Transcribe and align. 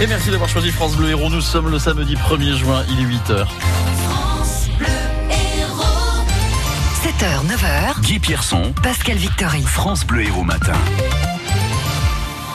Et 0.00 0.06
merci 0.06 0.30
d'avoir 0.30 0.48
choisi 0.48 0.70
France 0.70 0.94
Bleu 0.94 1.08
Héros. 1.10 1.28
Nous 1.28 1.40
sommes 1.40 1.70
le 1.70 1.78
samedi 1.78 2.14
1er 2.14 2.56
juin, 2.56 2.84
il 2.88 3.00
est 3.00 3.16
8h. 3.16 3.46
7h, 7.02 7.46
9h. 7.46 8.00
Guy 8.02 8.20
Pierson, 8.20 8.72
Pascal 8.80 9.16
Victory. 9.16 9.62
France 9.62 10.06
Bleu 10.06 10.22
Héros 10.22 10.44
Matin. 10.44 10.74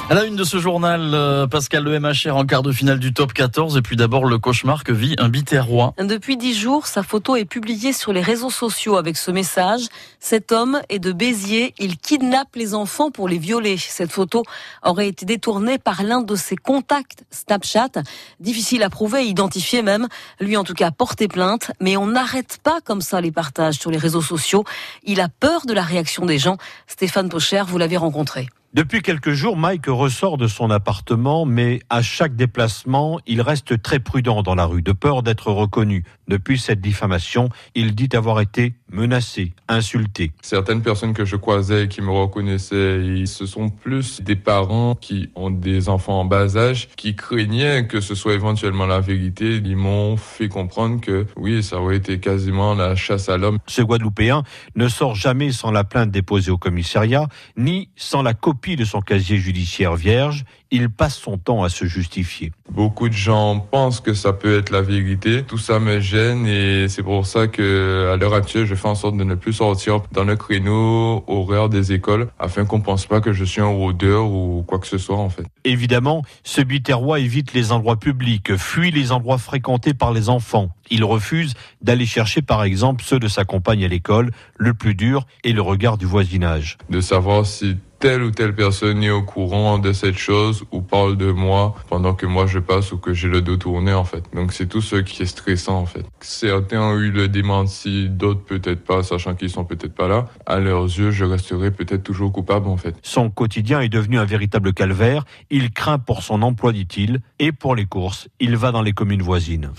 À 0.09 0.15
la 0.15 0.25
une 0.25 0.35
de 0.35 0.43
ce 0.43 0.59
journal, 0.59 1.11
euh, 1.13 1.47
Pascal 1.47 1.81
Le 1.85 1.97
MHR 1.97 2.35
en 2.35 2.45
quart 2.45 2.61
de 2.61 2.73
finale 2.73 2.99
du 2.99 3.13
top 3.13 3.31
14 3.31 3.77
et 3.77 3.81
puis 3.81 3.95
d'abord 3.95 4.25
le 4.25 4.37
cauchemar 4.37 4.83
que 4.83 4.91
vit 4.91 5.15
un 5.17 5.29
biterrois. 5.29 5.93
Depuis 5.97 6.35
dix 6.35 6.53
jours, 6.53 6.87
sa 6.87 7.03
photo 7.03 7.37
est 7.37 7.45
publiée 7.45 7.93
sur 7.93 8.11
les 8.11 8.21
réseaux 8.21 8.49
sociaux 8.49 8.97
avec 8.97 9.15
ce 9.15 9.31
message. 9.31 9.83
Cet 10.19 10.51
homme 10.51 10.81
est 10.89 10.99
de 10.99 11.13
Béziers, 11.13 11.73
il 11.79 11.97
kidnappe 11.97 12.53
les 12.55 12.75
enfants 12.75 13.11
pour 13.11 13.29
les 13.29 13.37
violer. 13.37 13.77
Cette 13.77 14.11
photo 14.11 14.43
aurait 14.83 15.07
été 15.07 15.25
détournée 15.25 15.77
par 15.77 16.03
l'un 16.03 16.21
de 16.21 16.35
ses 16.35 16.57
contacts 16.57 17.23
Snapchat. 17.31 18.03
Difficile 18.41 18.83
à 18.83 18.89
prouver, 18.89 19.23
identifier 19.23 19.83
même. 19.83 20.09
Lui 20.41 20.57
en 20.57 20.65
tout 20.65 20.75
cas 20.75 20.91
porté 20.91 21.29
plainte, 21.29 21.71
mais 21.79 21.95
on 21.95 22.07
n'arrête 22.07 22.59
pas 22.61 22.79
comme 22.83 23.01
ça 23.01 23.21
les 23.21 23.31
partages 23.31 23.75
sur 23.75 23.89
les 23.89 23.97
réseaux 23.97 24.21
sociaux. 24.21 24.65
Il 25.05 25.21
a 25.21 25.29
peur 25.29 25.65
de 25.65 25.73
la 25.73 25.81
réaction 25.81 26.25
des 26.25 26.39
gens. 26.39 26.57
Stéphane 26.87 27.29
Pocher, 27.29 27.63
vous 27.65 27.77
l'avez 27.77 27.97
rencontré. 27.97 28.49
Depuis 28.73 29.03
quelques 29.03 29.33
jours, 29.33 29.55
Mike 29.55 29.85
ressort 29.85 30.37
de 30.37 30.47
son 30.47 30.71
appartement, 30.71 31.45
mais 31.45 31.81
à 31.91 32.01
chaque 32.01 32.35
déplacement, 32.35 33.19
il 33.27 33.39
reste 33.39 33.79
très 33.83 33.99
prudent 33.99 34.41
dans 34.41 34.55
la 34.55 34.65
rue, 34.65 34.81
de 34.81 34.93
peur 34.93 35.21
d'être 35.21 35.51
reconnu. 35.51 36.03
Depuis 36.27 36.57
cette 36.57 36.81
diffamation, 36.81 37.49
il 37.75 37.93
dit 37.93 38.09
avoir 38.13 38.41
été 38.41 38.73
menacé, 38.91 39.53
insulté. 39.67 40.31
Certaines 40.41 40.81
personnes 40.81 41.13
que 41.13 41.23
je 41.23 41.35
croisais 41.35 41.87
qui 41.87 42.01
me 42.01 42.09
reconnaissaient, 42.09 43.25
ce 43.27 43.45
sont 43.45 43.69
plus 43.69 44.21
des 44.21 44.35
parents 44.35 44.95
qui 44.95 45.29
ont 45.35 45.51
des 45.51 45.87
enfants 45.87 46.21
en 46.21 46.25
bas 46.25 46.57
âge, 46.57 46.89
qui 46.95 47.15
craignaient 47.15 47.85
que 47.85 48.01
ce 48.01 48.15
soit 48.15 48.33
éventuellement 48.33 48.87
la 48.87 49.01
vérité. 49.01 49.61
Ils 49.63 49.77
m'ont 49.77 50.17
fait 50.17 50.47
comprendre 50.47 50.99
que 50.99 51.27
oui, 51.37 51.61
ça 51.61 51.79
aurait 51.79 51.97
été 51.97 52.19
quasiment 52.19 52.73
la 52.73 52.95
chasse 52.95 53.29
à 53.29 53.37
l'homme. 53.37 53.59
Ce 53.67 53.83
Guadeloupéen 53.83 54.41
ne 54.75 54.87
sort 54.87 55.13
jamais 55.13 55.51
sans 55.51 55.69
la 55.69 55.83
plainte 55.83 56.09
déposée 56.09 56.49
au 56.49 56.57
commissariat, 56.57 57.27
ni 57.55 57.89
sans 57.95 58.23
la 58.23 58.33
copie 58.33 58.62
de 58.63 58.85
son 58.85 59.01
casier 59.01 59.37
judiciaire 59.37 59.95
vierge, 59.95 60.45
il 60.71 60.89
passe 60.89 61.17
son 61.17 61.37
temps 61.37 61.63
à 61.63 61.69
se 61.69 61.85
justifier. 61.85 62.51
Beaucoup 62.71 63.07
de 63.07 63.13
gens 63.13 63.59
pensent 63.59 63.99
que 63.99 64.13
ça 64.13 64.33
peut 64.33 64.57
être 64.57 64.71
la 64.71 64.81
vérité. 64.81 65.43
Tout 65.43 65.59
ça 65.59 65.79
me 65.79 65.99
gêne 65.99 66.47
et 66.47 66.87
c'est 66.87 67.03
pour 67.03 67.27
ça 67.27 67.47
que, 67.47 68.09
à 68.11 68.17
l'heure 68.17 68.33
actuelle, 68.33 68.65
je 68.65 68.73
fais 68.73 68.87
en 68.87 68.95
sorte 68.95 69.15
de 69.15 69.23
ne 69.23 69.35
plus 69.35 69.53
sortir 69.53 70.01
dans 70.11 70.23
le 70.23 70.35
créneau 70.35 71.23
horaire 71.27 71.69
des 71.69 71.91
écoles 71.91 72.29
afin 72.39 72.65
qu'on 72.65 72.81
pense 72.81 73.05
pas 73.05 73.21
que 73.21 73.33
je 73.33 73.43
suis 73.43 73.61
un 73.61 73.67
rôdeur 73.67 74.25
ou 74.31 74.63
quoi 74.65 74.79
que 74.79 74.87
ce 74.87 74.97
soit, 74.97 75.17
en 75.17 75.29
fait. 75.29 75.45
Évidemment, 75.63 76.23
ce 76.43 76.61
biterrois 76.61 77.19
évite 77.19 77.53
les 77.53 77.71
endroits 77.71 77.99
publics, 77.99 78.55
fuit 78.55 78.89
les 78.89 79.11
endroits 79.11 79.37
fréquentés 79.37 79.93
par 79.93 80.11
les 80.11 80.29
enfants. 80.29 80.69
Il 80.89 81.03
refuse 81.03 81.53
d'aller 81.81 82.05
chercher, 82.05 82.41
par 82.41 82.63
exemple, 82.63 83.03
ceux 83.03 83.19
de 83.19 83.27
sa 83.27 83.45
compagne 83.45 83.85
à 83.85 83.87
l'école. 83.87 84.31
Le 84.57 84.73
plus 84.73 84.95
dur 84.95 85.25
est 85.43 85.51
le 85.51 85.61
regard 85.61 85.97
du 85.97 86.05
voisinage. 86.05 86.77
De 86.89 87.01
savoir 87.01 87.45
si 87.45 87.77
telle 88.03 88.23
ou 88.23 88.31
telle 88.31 88.53
personne 88.53 89.01
est 89.01 89.11
au 89.11 89.21
courant 89.21 89.77
de 89.79 89.93
cette 89.93 90.17
chose 90.17 90.65
ou 90.73 90.81
parle 90.81 91.15
de 91.15 91.31
moi 91.31 91.73
pendant 91.87 92.13
que 92.13 92.25
moi 92.25 92.47
je 92.47 92.59
passe 92.59 92.91
ou 92.91 92.97
que 92.97 93.13
j'ai 93.13 93.29
le 93.29 93.41
dos 93.41 93.55
tourné 93.55 93.93
en 93.93 94.03
fait. 94.03 94.25
Donc 94.35 94.51
c'est 94.51 94.65
tout 94.65 94.81
ce 94.81 94.97
qui 94.97 95.23
est 95.23 95.25
stressant 95.25 95.77
en 95.77 95.85
fait. 95.85 96.03
Certains 96.19 96.81
ont 96.81 96.97
eu 96.97 97.11
le 97.11 97.29
démenti, 97.29 98.09
d'autres 98.09 98.43
peut-être 98.43 98.83
pas, 98.83 99.03
sachant 99.03 99.35
qu'ils 99.35 99.51
sont 99.51 99.63
peut-être 99.63 99.95
pas 99.95 100.09
là. 100.09 100.25
À 100.45 100.59
leurs 100.59 100.83
yeux, 100.83 101.11
je 101.11 101.23
resterai 101.23 101.71
peut-être 101.71 102.03
toujours 102.03 102.33
coupable 102.33 102.67
en 102.67 102.75
fait. 102.75 102.93
Son 103.03 103.29
quotidien 103.29 103.79
est 103.79 103.87
devenu 103.87 104.19
un 104.19 104.25
véritable 104.25 104.73
calvaire. 104.73 105.23
Il 105.49 105.71
craint 105.71 105.97
pour 105.97 106.23
son 106.23 106.41
emploi, 106.41 106.73
dit-il, 106.73 107.21
et 107.39 107.53
pour 107.53 107.73
les 107.73 107.85
courses. 107.85 108.27
Il 108.41 108.57
va 108.57 108.73
dans 108.73 108.81
les 108.81 108.91
communes 108.91 109.21
voisines. 109.21 109.71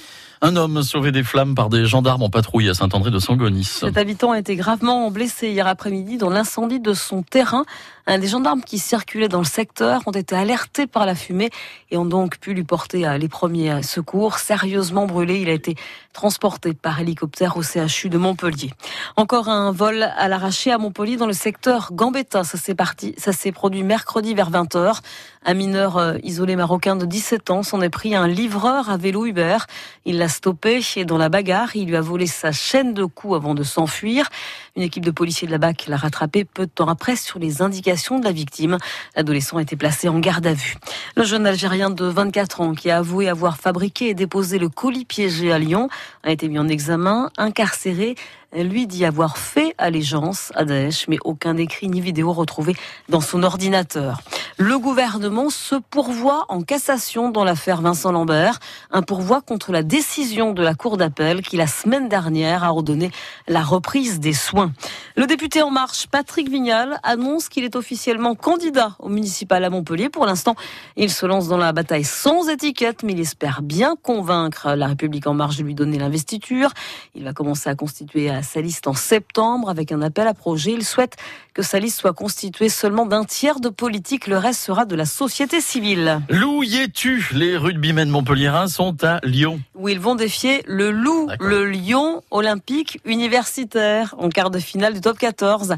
Un 0.46 0.56
homme 0.56 0.82
sauvé 0.82 1.10
des 1.10 1.22
flammes 1.22 1.54
par 1.54 1.70
des 1.70 1.86
gendarmes 1.86 2.22
en 2.22 2.28
patrouille 2.28 2.68
à 2.68 2.74
Saint-André 2.74 3.10
de 3.10 3.18
Sangonis. 3.18 3.64
Cet 3.64 3.96
habitant 3.96 4.32
a 4.32 4.38
été 4.38 4.56
gravement 4.56 5.10
blessé 5.10 5.48
hier 5.48 5.66
après-midi 5.66 6.18
dans 6.18 6.28
l'incendie 6.28 6.80
de 6.80 6.92
son 6.92 7.22
terrain. 7.22 7.64
Un 8.06 8.13
des 8.18 8.26
gendarmes 8.26 8.62
qui 8.62 8.78
circulaient 8.78 9.28
dans 9.28 9.38
le 9.38 9.44
secteur 9.44 10.02
ont 10.06 10.12
été 10.12 10.34
alertés 10.34 10.86
par 10.86 11.06
la 11.06 11.14
fumée 11.14 11.50
et 11.90 11.96
ont 11.96 12.04
donc 12.04 12.38
pu 12.38 12.54
lui 12.54 12.64
porter 12.64 13.06
les 13.18 13.28
premiers 13.28 13.82
secours. 13.82 14.38
Sérieusement 14.38 15.06
brûlé, 15.06 15.40
il 15.40 15.48
a 15.48 15.52
été 15.52 15.74
transporté 16.12 16.74
par 16.74 17.00
hélicoptère 17.00 17.56
au 17.56 17.62
CHU 17.62 18.08
de 18.08 18.18
Montpellier. 18.18 18.70
Encore 19.16 19.48
un 19.48 19.72
vol 19.72 20.02
à 20.02 20.28
l'arraché 20.28 20.70
à 20.70 20.78
Montpellier 20.78 21.16
dans 21.16 21.26
le 21.26 21.32
secteur 21.32 21.90
Gambetta. 21.92 22.44
Ça 22.44 22.58
s'est 22.58 22.74
parti, 22.74 23.14
ça 23.18 23.32
s'est 23.32 23.52
produit 23.52 23.82
mercredi 23.82 24.34
vers 24.34 24.50
20h. 24.50 25.00
Un 25.46 25.54
mineur 25.54 25.98
euh, 25.98 26.16
isolé 26.22 26.56
marocain 26.56 26.96
de 26.96 27.04
17 27.04 27.50
ans 27.50 27.62
s'en 27.62 27.82
est 27.82 27.90
pris 27.90 28.14
un 28.14 28.26
livreur 28.26 28.88
à 28.88 28.96
vélo 28.96 29.26
Uber. 29.26 29.58
Il 30.06 30.18
l'a 30.18 30.28
stoppé 30.28 30.80
et 30.96 31.04
dans 31.04 31.18
la 31.18 31.28
bagarre, 31.28 31.76
il 31.76 31.88
lui 31.88 31.96
a 31.96 32.00
volé 32.00 32.26
sa 32.26 32.52
chaîne 32.52 32.94
de 32.94 33.04
coups 33.04 33.34
avant 33.36 33.54
de 33.54 33.62
s'enfuir. 33.62 34.28
Une 34.76 34.82
équipe 34.82 35.04
de 35.04 35.10
policiers 35.10 35.46
de 35.46 35.52
la 35.52 35.58
BAC 35.58 35.86
l'a 35.86 35.96
rattrapé 35.96 36.44
peu 36.44 36.66
de 36.66 36.70
temps 36.70 36.88
après 36.88 37.16
sur 37.16 37.38
les 37.38 37.62
indications 37.62 38.03
de 38.12 38.24
la 38.24 38.32
victime. 38.32 38.76
L'adolescent 39.16 39.56
a 39.56 39.62
été 39.62 39.76
placé 39.76 40.08
en 40.08 40.18
garde 40.18 40.46
à 40.46 40.52
vue. 40.52 40.76
Le 41.16 41.24
jeune 41.24 41.46
Algérien 41.46 41.90
de 41.90 42.04
24 42.04 42.60
ans 42.60 42.74
qui 42.74 42.90
a 42.90 42.98
avoué 42.98 43.28
avoir 43.28 43.56
fabriqué 43.56 44.10
et 44.10 44.14
déposé 44.14 44.58
le 44.58 44.68
colis 44.68 45.06
piégé 45.06 45.52
à 45.52 45.58
Lyon 45.58 45.88
a 46.22 46.30
été 46.30 46.48
mis 46.48 46.58
en 46.58 46.68
examen, 46.68 47.30
incarcéré 47.38 48.16
lui 48.62 48.86
dit 48.86 49.04
avoir 49.04 49.36
fait 49.36 49.74
allégeance 49.78 50.52
à 50.54 50.64
Daesh, 50.64 51.08
mais 51.08 51.18
aucun 51.24 51.56
écrit 51.56 51.88
ni 51.88 52.00
vidéo 52.00 52.32
retrouvé 52.32 52.76
dans 53.08 53.20
son 53.20 53.42
ordinateur. 53.42 54.20
Le 54.56 54.78
gouvernement 54.78 55.50
se 55.50 55.74
pourvoit 55.74 56.44
en 56.48 56.62
cassation 56.62 57.30
dans 57.30 57.42
l'affaire 57.42 57.80
Vincent 57.80 58.12
Lambert, 58.12 58.60
un 58.92 59.02
pourvoi 59.02 59.40
contre 59.40 59.72
la 59.72 59.82
décision 59.82 60.52
de 60.52 60.62
la 60.62 60.76
Cour 60.76 60.96
d'appel 60.96 61.42
qui, 61.42 61.56
la 61.56 61.66
semaine 61.66 62.08
dernière, 62.08 62.62
a 62.62 62.70
ordonné 62.70 63.10
la 63.48 63.64
reprise 63.64 64.20
des 64.20 64.32
soins. 64.32 64.72
Le 65.16 65.26
député 65.26 65.60
En 65.60 65.70
Marche, 65.70 66.06
Patrick 66.06 66.48
Vignal, 66.48 67.00
annonce 67.02 67.48
qu'il 67.48 67.64
est 67.64 67.74
officiellement 67.74 68.36
candidat 68.36 68.94
au 69.00 69.08
municipal 69.08 69.64
à 69.64 69.70
Montpellier. 69.70 70.08
Pour 70.08 70.24
l'instant, 70.24 70.54
il 70.96 71.10
se 71.10 71.26
lance 71.26 71.48
dans 71.48 71.56
la 71.56 71.72
bataille 71.72 72.04
sans 72.04 72.48
étiquette, 72.48 73.02
mais 73.02 73.14
il 73.14 73.20
espère 73.20 73.60
bien 73.60 73.96
convaincre 74.00 74.74
la 74.76 74.86
République 74.86 75.26
En 75.26 75.34
Marche 75.34 75.56
de 75.56 75.64
lui 75.64 75.74
donner 75.74 75.98
l'investiture. 75.98 76.70
Il 77.16 77.24
va 77.24 77.32
commencer 77.32 77.68
à 77.70 77.74
constituer 77.74 78.30
sa 78.42 78.60
liste 78.60 78.86
en 78.86 78.94
septembre 78.94 79.68
avec 79.68 79.90
un 79.90 80.00
appel 80.00 80.28
à 80.28 80.34
projet. 80.34 80.70
Il 80.70 80.84
souhaite 80.84 81.16
que 81.54 81.62
sa 81.62 81.80
liste 81.80 81.98
soit 81.98 82.12
constituée 82.12 82.68
seulement 82.68 83.06
d'un 83.06 83.24
tiers 83.24 83.58
de 83.58 83.68
politique. 83.68 84.28
Le 84.28 84.43
sera 84.52 84.84
de 84.84 84.94
la 84.94 85.06
société 85.06 85.60
civile. 85.60 86.20
Loup 86.28 86.62
tu 86.92 87.26
Les 87.32 87.56
rugbymen 87.56 88.08
montpelliérains 88.08 88.68
sont 88.68 89.02
à 89.04 89.20
Lyon. 89.22 89.60
Où 89.74 89.88
ils 89.88 90.00
vont 90.00 90.14
défier 90.14 90.62
le 90.66 90.90
Loup, 90.90 91.28
le 91.40 91.66
Lyon 91.66 92.22
olympique 92.30 93.00
universitaire 93.04 94.14
en 94.18 94.28
quart 94.28 94.50
de 94.50 94.58
finale 94.58 94.94
du 94.94 95.00
top 95.00 95.18
14. 95.18 95.76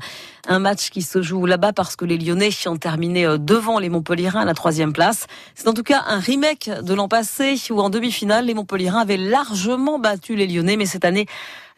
Un 0.48 0.58
match 0.58 0.90
qui 0.90 1.02
se 1.02 1.22
joue 1.22 1.46
là-bas 1.46 1.72
parce 1.72 1.96
que 1.96 2.04
les 2.04 2.18
Lyonnais 2.18 2.50
ont 2.66 2.76
terminé 2.76 3.26
euh, 3.26 3.38
devant 3.38 3.78
les 3.78 3.88
Montpelliérains 3.88 4.42
à 4.42 4.44
la 4.44 4.54
troisième 4.54 4.92
place. 4.92 5.26
C'est 5.54 5.68
en 5.68 5.74
tout 5.74 5.82
cas 5.82 6.04
un 6.06 6.18
remake 6.18 6.70
de 6.82 6.94
l'an 6.94 7.08
passé 7.08 7.56
où 7.70 7.80
en 7.80 7.90
demi-finale, 7.90 8.46
les 8.46 8.54
Montpelliérains 8.54 9.00
avaient 9.00 9.16
largement 9.16 9.98
battu 9.98 10.36
les 10.36 10.46
Lyonnais. 10.46 10.76
Mais 10.76 10.86
cette 10.86 11.04
année, 11.04 11.26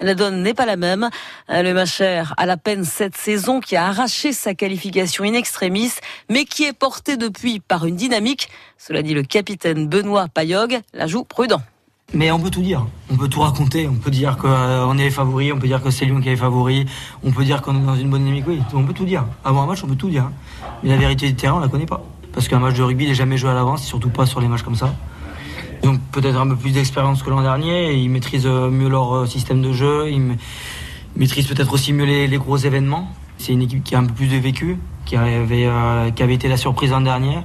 la 0.01 0.15
donne 0.15 0.43
n'est 0.43 0.55
pas 0.55 0.67
la 0.67 0.77
même. 0.77 1.09
Euh, 1.51 1.63
le 1.63 1.75
Macher 1.75 2.23
a 2.37 2.47
la 2.47 2.57
peine 2.57 2.85
cette 2.85 3.17
saison 3.17 3.61
qui 3.61 3.77
a 3.77 3.87
arraché 3.87 4.33
sa 4.33 4.55
qualification 4.55 5.25
in 5.25 5.35
extremis, 5.35 5.93
mais 6.29 6.45
qui 6.45 6.65
est 6.65 6.73
porté 6.73 7.17
depuis 7.17 7.61
par 7.61 7.87
une 7.87 7.97
dynamique. 7.97 8.49
Cela 8.77 9.03
dit 9.03 9.15
le 9.15 9.23
capitaine 9.23 9.89
Benoît 9.89 10.29
Payog, 10.29 10.81
la 10.95 11.07
joue 11.07 11.25
prudent. 11.25 11.61
Mais 12.15 12.31
on 12.31 12.41
peut 12.41 12.49
tout 12.49 12.63
dire, 12.63 12.87
on 13.11 13.17
peut 13.17 13.29
tout 13.29 13.41
raconter, 13.41 13.87
on 13.87 13.97
peut 13.97 14.11
dire 14.11 14.39
qu'on 14.39 14.97
est 14.97 15.05
les 15.05 15.11
favoris, 15.11 15.53
on 15.53 15.59
peut 15.59 15.67
dire 15.67 15.83
que 15.83 15.91
c'est 15.91 16.07
Lyon 16.07 16.23
qui 16.23 16.31
est 16.31 16.37
favori, 16.37 16.87
on 17.23 17.33
peut 17.33 17.45
dire 17.45 17.61
qu'on 17.61 17.77
est 17.77 17.85
dans 17.85 17.97
une 17.97 18.09
bonne 18.09 18.23
dynamique, 18.23 18.47
oui, 18.49 18.63
on 18.73 18.85
peut 18.85 18.95
tout 18.95 19.05
dire. 19.05 19.27
Avant 19.45 19.65
un 19.65 19.67
match, 19.67 19.85
on 19.85 19.89
peut 19.89 19.95
tout 19.95 20.09
dire. 20.09 20.31
Mais 20.83 20.89
la 20.89 20.97
vérité 20.97 21.27
du 21.27 21.35
terrain, 21.35 21.57
on 21.57 21.61
la 21.61 21.69
connaît 21.69 21.85
pas. 21.85 22.03
Parce 22.33 22.49
qu'un 22.49 22.61
match 22.61 22.77
de 22.77 22.83
rugby 22.83 23.07
n'est 23.07 23.15
jamais 23.15 23.37
joué 23.37 23.51
à 23.51 23.55
l'avance, 23.55 23.85
surtout 23.85 24.09
pas 24.09 24.25
sur 24.25 24.41
les 24.41 24.49
matchs 24.49 24.63
comme 24.63 24.75
ça. 24.75 24.95
Ils 25.83 25.89
ont 25.89 25.99
peut-être 26.13 26.39
un 26.39 26.49
peu 26.49 26.57
plus 26.57 26.73
d'expérience 26.73 27.23
que 27.23 27.31
l'an 27.31 27.43
dernier, 27.43 27.95
ils 27.95 28.11
maîtrisent 28.11 28.47
euh, 28.47 28.71
mieux 28.71 28.89
leur 28.89 29.15
euh, 29.15 29.27
système 29.27 29.63
de 29.63 29.73
jeu, 29.73 30.11
ils 30.11 30.37
maîtrisent 31.17 31.47
peut-être 31.47 31.73
aussi 31.73 31.93
mieux 31.93 32.05
les, 32.05 32.39
gros 32.39 32.57
événements. 32.57 33.09
C'est 33.39 33.53
une 33.53 33.63
équipe 33.63 33.85
qui 33.85 33.95
a 33.95 34.01
un 34.01 34.05
peu 34.05 34.15
plus 34.15 34.27
de 34.27 34.37
vécu, 34.37 34.79
qui 35.05 35.17
avait, 35.17 35.67
euh, 35.67 36.11
qui 36.11 36.23
avait 36.23 36.35
été 36.35 36.49
la 36.49 36.57
surprise 36.57 36.91
l'an 36.91 37.01
dernier. 37.01 37.39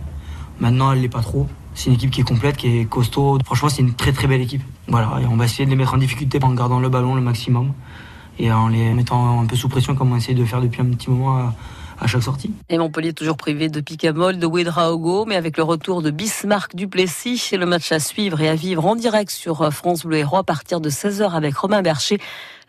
Maintenant, 0.59 0.91
elle 0.91 1.01
l'est 1.01 1.09
pas 1.09 1.21
trop. 1.21 1.47
C'est 1.75 1.88
une 1.89 1.95
équipe 1.95 2.12
qui 2.12 2.21
est 2.21 2.25
complète, 2.27 2.57
qui 2.57 2.80
est 2.80 2.85
costaud. 2.85 3.39
Franchement, 3.45 3.69
c'est 3.69 3.81
une 3.81 3.94
très 3.94 4.12
très 4.12 4.27
belle 4.27 4.41
équipe. 4.41 4.63
Voilà, 4.88 5.19
on 5.29 5.38
va 5.38 5.45
essayer 5.45 5.65
de 5.65 5.69
les 5.69 5.75
mettre 5.75 5.94
en 5.94 5.97
difficulté 5.97 6.39
en 6.41 6.53
gardant 6.53 6.79
le 6.79 6.89
ballon 6.89 7.15
le 7.15 7.21
maximum 7.21 7.74
et 8.39 8.51
en 8.51 8.68
les 8.68 8.94
mettant 8.94 9.41
un 9.41 9.45
peu 9.45 9.56
sous 9.56 9.69
pression 9.69 9.95
comme 9.95 10.12
on 10.12 10.18
essaie 10.18 10.33
de 10.33 10.45
faire 10.45 10.62
depuis 10.62 10.81
un 10.81 10.86
petit 10.86 11.09
moment 11.09 11.51
Et 12.69 12.77
Montpellier 12.77 13.13
toujours 13.13 13.38
privé 13.38 13.69
de 13.69 13.79
Picamol, 13.79 14.38
de 14.38 14.45
Ouedraogo, 14.45 15.25
mais 15.25 15.35
avec 15.35 15.57
le 15.57 15.63
retour 15.63 16.01
de 16.01 16.11
Bismarck 16.11 16.75
Duplessis, 16.75 17.51
le 17.53 17.65
match 17.65 17.91
à 17.91 18.00
suivre 18.00 18.41
et 18.41 18.50
à 18.50 18.55
vivre 18.55 18.85
en 18.85 18.95
direct 18.95 19.31
sur 19.31 19.73
France 19.73 20.05
Bleu 20.05 20.17
Héros 20.17 20.38
à 20.38 20.44
partir 20.44 20.81
de 20.81 20.89
16h 20.89 21.31
avec 21.31 21.55
Romain 21.55 21.81
Bercher. 21.81 22.19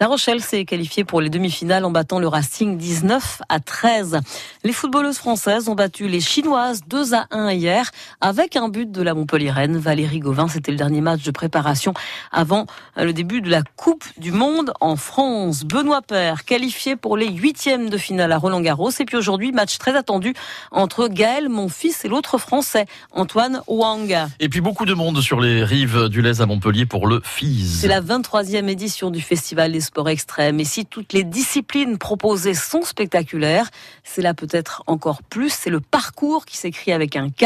La 0.00 0.08
Rochelle 0.08 0.41
s'est 0.41 0.64
qualifiée 0.64 1.05
pour 1.05 1.20
les 1.20 1.31
demi-finales 1.31 1.85
en 1.85 1.91
battant 1.93 2.19
le 2.19 2.26
Racing 2.26 2.76
19 2.76 3.43
à 3.49 3.61
13. 3.61 4.19
Les 4.64 4.73
footballeuses 4.73 5.19
françaises 5.19 5.69
ont 5.69 5.76
battu 5.76 6.08
les 6.08 6.20
Chinoises 6.20 6.81
2 6.88 7.14
à 7.14 7.26
1 7.31 7.52
hier 7.52 7.93
avec 8.20 8.56
un 8.56 8.69
but 8.69 8.91
de 8.91 9.02
la 9.02 9.14
Montpellieraine. 9.14 9.79
Valérie 9.79 10.19
Gauvin, 10.19 10.49
c'était 10.49 10.73
le 10.73 10.79
dernier 10.79 11.00
match 11.00 11.23
de 11.23 11.31
préparation 11.31 11.94
avant 12.32 12.67
le 12.96 13.12
début 13.12 13.41
de 13.41 13.49
la 13.49 13.62
Coupe 13.76 14.05
du 14.19 14.32
Monde 14.32 14.73
en 14.81 14.96
France. 14.96 15.62
Benoît 15.62 16.02
Père, 16.02 16.44
qualifié 16.44 16.96
pour 16.96 17.17
les 17.17 17.31
huitièmes 17.31 17.88
de 17.88 17.96
finale 17.96 18.32
à 18.32 18.38
Roland-Garros. 18.38 18.91
Et 18.99 19.05
puis 19.05 19.17
aujourd'hui, 19.17 19.52
match 19.52 19.79
très 19.79 19.96
attendu 19.96 20.35
entre 20.73 21.06
Gaël, 21.06 21.49
mon 21.49 21.69
fils, 21.69 22.05
et 22.05 22.08
l'autre 22.08 22.38
français, 22.38 22.87
Antoine 23.12 23.62
Wang. 23.69 24.17
Et 24.41 24.49
puis 24.49 24.61
beaucoup 24.61 24.87
de 24.87 24.94
monde 24.94 25.20
sur 25.20 25.41
les 25.41 25.62
rives 25.62 26.08
du 26.08 26.20
Lez 26.20 26.41
à 26.41 26.46
Montpellier 26.46 26.85
pour 26.85 27.06
le 27.06 27.20
FIS. 27.23 27.79
C'est 27.81 27.88
la 27.88 28.00
23e 28.00 28.67
édition 28.67 29.11
du 29.11 29.20
Festival 29.20 29.70
des 29.70 29.83
sports 29.84 30.08
extrêmes. 30.08 30.58
Et 30.58 30.64
si 30.64 30.84
toutes 30.84 31.12
les 31.12 31.22
disciplines 31.22 31.98
proposées 31.98 32.54
sont 32.54 32.82
spectaculaires, 32.82 33.70
c'est 34.02 34.22
là 34.22 34.34
peut-être 34.34 34.82
encore 34.86 35.22
plus. 35.22 35.50
C'est 35.50 35.70
le 35.70 35.81
parcours 35.81 36.44
qui 36.46 36.56
s'écrit 36.56 36.92
avec 36.92 37.14
un 37.14 37.31
K. 37.31 37.44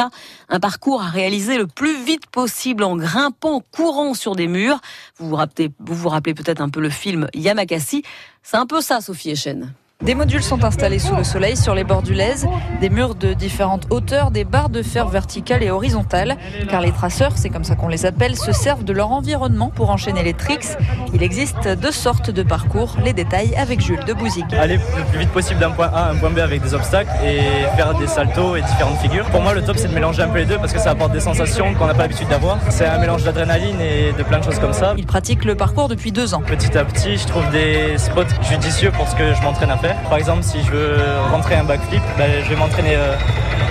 Un 0.48 0.60
parcours 0.60 1.02
à 1.02 1.08
réaliser 1.08 1.58
le 1.58 1.66
plus 1.66 2.02
vite 2.02 2.26
possible 2.28 2.82
en 2.82 2.96
grimpant, 2.96 3.62
courant 3.72 4.14
sur 4.14 4.34
des 4.34 4.46
murs. 4.46 4.80
Vous 5.18 5.28
vous 5.28 5.36
rappelez, 5.36 5.70
vous, 5.80 5.94
vous 5.94 6.08
rappelez 6.08 6.34
peut-être 6.34 6.62
un 6.62 6.70
peu 6.70 6.80
le 6.80 6.90
film 6.90 7.28
Yamakasi. 7.34 8.02
C'est 8.42 8.56
un 8.56 8.66
peu 8.66 8.80
ça, 8.80 9.00
Sophie 9.02 9.30
Echen. 9.30 9.74
Des 10.04 10.14
modules 10.14 10.44
sont 10.44 10.64
installés 10.64 11.00
sous 11.00 11.16
le 11.16 11.24
soleil 11.24 11.56
sur 11.56 11.74
les 11.74 11.82
bords 11.82 12.02
du 12.02 12.14
Lez, 12.14 12.46
des 12.80 12.88
murs 12.88 13.16
de 13.16 13.34
différentes 13.34 13.88
hauteurs, 13.90 14.30
des 14.30 14.44
barres 14.44 14.68
de 14.68 14.80
fer 14.80 15.08
verticales 15.08 15.64
et 15.64 15.72
horizontales, 15.72 16.36
car 16.70 16.80
les 16.80 16.92
traceurs, 16.92 17.32
c'est 17.34 17.50
comme 17.50 17.64
ça 17.64 17.74
qu'on 17.74 17.88
les 17.88 18.06
appelle, 18.06 18.36
se 18.36 18.52
servent 18.52 18.84
de 18.84 18.92
leur 18.92 19.10
environnement 19.10 19.72
pour 19.74 19.90
enchaîner 19.90 20.22
les 20.22 20.34
tricks. 20.34 20.68
Il 21.12 21.24
existe 21.24 21.68
deux 21.68 21.90
sortes 21.90 22.30
de 22.30 22.44
parcours, 22.44 22.96
les 23.04 23.12
détails 23.12 23.56
avec 23.56 23.80
Jules 23.80 24.04
de 24.04 24.12
Bouzic. 24.12 24.44
Aller 24.54 24.76
le 24.76 25.04
plus 25.10 25.18
vite 25.18 25.30
possible 25.30 25.58
d'un 25.58 25.72
point 25.72 25.90
A 25.92 26.06
à 26.06 26.10
un 26.12 26.14
point 26.14 26.30
B 26.30 26.38
avec 26.38 26.62
des 26.62 26.74
obstacles 26.74 27.10
et 27.24 27.66
faire 27.76 27.92
des 27.98 28.06
saltos 28.06 28.54
et 28.54 28.62
différentes 28.62 28.98
figures. 28.98 29.26
Pour 29.26 29.42
moi, 29.42 29.52
le 29.52 29.62
top, 29.62 29.76
c'est 29.78 29.88
de 29.88 29.94
mélanger 29.94 30.22
un 30.22 30.28
peu 30.28 30.38
les 30.38 30.46
deux 30.46 30.58
parce 30.58 30.72
que 30.72 30.78
ça 30.78 30.92
apporte 30.92 31.10
des 31.10 31.20
sensations 31.20 31.74
qu'on 31.74 31.86
n'a 31.86 31.94
pas 31.94 32.02
l'habitude 32.02 32.28
d'avoir. 32.28 32.58
C'est 32.70 32.86
un 32.86 32.98
mélange 32.98 33.24
d'adrénaline 33.24 33.80
et 33.80 34.12
de 34.16 34.22
plein 34.22 34.38
de 34.38 34.44
choses 34.44 34.60
comme 34.60 34.72
ça. 34.72 34.94
Il 34.96 35.06
pratique 35.06 35.44
le 35.44 35.56
parcours 35.56 35.88
depuis 35.88 36.12
deux 36.12 36.34
ans. 36.34 36.42
Petit 36.46 36.78
à 36.78 36.84
petit, 36.84 37.16
je 37.16 37.26
trouve 37.26 37.50
des 37.50 37.98
spots 37.98 38.22
judicieux 38.48 38.92
pour 38.92 39.08
ce 39.08 39.16
que 39.16 39.34
je 39.34 39.42
m'entraîne 39.42 39.70
à 39.70 39.76
faire. 39.76 39.87
Par 40.08 40.18
exemple, 40.18 40.42
si 40.42 40.62
je 40.62 40.70
veux 40.70 40.96
rentrer 41.30 41.54
un 41.56 41.64
backflip, 41.64 42.02
ben, 42.16 42.30
je 42.44 42.48
vais 42.48 42.56
m'entraîner 42.56 42.96
euh, 42.96 43.14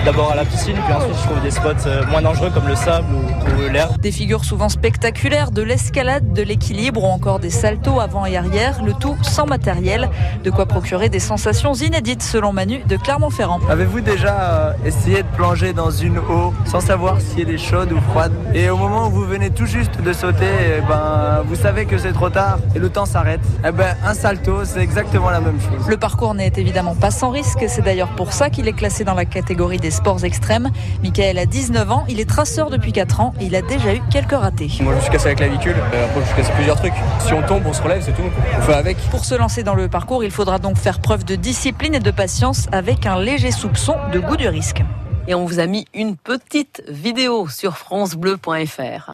d'abord 0.08 0.32
à 0.32 0.36
la 0.36 0.46
piscine, 0.46 0.74
puis 0.86 0.94
ensuite 0.94 1.14
je 1.20 1.28
trouve 1.28 1.42
des 1.42 1.50
spots 1.50 1.86
euh, 1.86 2.02
moins 2.06 2.22
dangereux 2.22 2.48
comme 2.48 2.66
le 2.66 2.74
sable 2.74 3.08
ou, 3.12 3.62
ou 3.62 3.68
l'herbe. 3.70 3.98
Des 3.98 4.10
figures 4.10 4.42
souvent 4.42 4.70
spectaculaires, 4.70 5.50
de 5.50 5.60
l'escalade, 5.60 6.32
de 6.32 6.42
l'équilibre 6.42 7.04
ou 7.04 7.08
encore 7.08 7.40
des 7.40 7.50
saltos 7.50 8.00
avant 8.00 8.24
et 8.24 8.38
arrière, 8.38 8.82
le 8.82 8.94
tout 8.94 9.18
sans 9.20 9.44
matériel. 9.44 10.08
De 10.44 10.50
quoi 10.50 10.64
procurer 10.64 11.10
des 11.10 11.18
sensations 11.18 11.74
inédites 11.74 12.22
selon 12.22 12.54
Manu 12.54 12.78
de 12.88 12.96
Clermont-Ferrand. 12.96 13.60
Avez-vous 13.68 14.00
déjà 14.00 14.34
euh, 14.40 14.72
essayé 14.86 15.24
de 15.24 15.28
plonger 15.36 15.74
dans 15.74 15.90
une 15.90 16.16
eau 16.16 16.54
sans 16.64 16.80
savoir 16.80 17.20
si 17.20 17.42
elle 17.42 17.50
est 17.50 17.58
chaude 17.58 17.92
ou 17.92 18.00
froide? 18.00 18.32
Et 18.54 18.70
au 18.70 18.78
moment 18.78 19.08
où 19.08 19.10
vous 19.10 19.26
venez 19.26 19.50
tout 19.50 19.66
juste 19.66 20.00
de 20.00 20.12
sauter, 20.14 20.46
eh 20.78 20.80
ben, 20.88 21.42
vous 21.44 21.56
savez 21.56 21.84
que 21.84 21.98
c'est 21.98 22.12
trop 22.12 22.30
tard 22.30 22.60
et 22.74 22.78
le 22.78 22.88
temps 22.88 23.04
s'arrête. 23.04 23.42
Eh 23.62 23.72
ben, 23.72 23.94
un 24.06 24.14
salto, 24.14 24.64
c'est 24.64 24.80
exactement 24.80 25.28
la 25.28 25.40
même 25.40 25.60
chose. 25.60 25.86
Le 25.86 25.98
parcours 25.98 26.32
n'est 26.32 26.52
évidemment 26.56 26.94
pas 26.94 27.10
sans 27.10 27.28
risque, 27.28 27.66
c'est 27.68 27.82
d'ailleurs 27.82 28.14
pour 28.16 28.32
ça 28.32 28.48
qu'il 28.48 28.68
est 28.68 28.72
classé 28.72 29.04
dans 29.04 29.14
la 29.14 29.26
catégorie 29.26 29.76
des 29.76 29.97
sports 29.98 30.24
extrêmes. 30.24 30.70
Michael 31.02 31.38
a 31.38 31.46
19 31.46 31.90
ans, 31.90 32.04
il 32.08 32.20
est 32.20 32.28
traceur 32.28 32.70
depuis 32.70 32.92
4 32.92 33.20
ans 33.20 33.34
et 33.40 33.46
il 33.46 33.56
a 33.56 33.62
déjà 33.62 33.94
eu 33.94 34.00
quelques 34.10 34.32
ratés. 34.32 34.70
Moi 34.80 34.92
je 34.92 34.96
me 34.96 35.02
suis 35.02 35.10
cassé 35.10 35.28
la 35.28 35.34
clavicule, 35.34 35.74
euh, 35.92 36.04
après 36.04 36.14
je 36.14 36.20
me 36.20 36.24
suis 36.26 36.36
cassé 36.36 36.52
plusieurs 36.54 36.76
trucs. 36.76 36.94
Si 37.20 37.32
on 37.32 37.42
tombe, 37.42 37.62
on 37.66 37.72
se 37.72 37.82
relève, 37.82 38.02
c'est 38.02 38.14
tout. 38.14 38.30
On 38.56 38.62
fait 38.62 38.74
avec. 38.74 38.96
Pour 39.10 39.24
se 39.24 39.34
lancer 39.34 39.62
dans 39.62 39.74
le 39.74 39.88
parcours, 39.88 40.24
il 40.24 40.30
faudra 40.30 40.58
donc 40.58 40.76
faire 40.76 41.00
preuve 41.00 41.24
de 41.24 41.34
discipline 41.34 41.94
et 41.94 42.00
de 42.00 42.10
patience 42.10 42.68
avec 42.72 43.06
un 43.06 43.20
léger 43.20 43.50
soupçon 43.50 43.96
de 44.12 44.18
goût 44.20 44.36
du 44.36 44.48
risque. 44.48 44.82
Et 45.26 45.34
on 45.34 45.44
vous 45.44 45.58
a 45.58 45.66
mis 45.66 45.84
une 45.92 46.16
petite 46.16 46.82
vidéo 46.88 47.48
sur 47.48 47.76
francebleu.fr. 47.76 49.06